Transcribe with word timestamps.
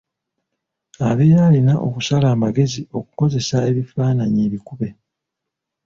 Abeera 1.09 1.41
alina 1.49 1.73
okusala 1.87 2.27
amagezi 2.35 2.81
ag’okukozesa 2.83 3.55
ebifaananyi 3.69 4.39
ebikube. 4.47 4.89